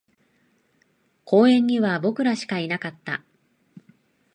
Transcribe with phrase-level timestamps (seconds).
[1.25, 3.23] 公園には僕らしかいなかった